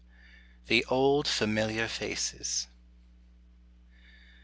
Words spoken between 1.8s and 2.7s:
FACES.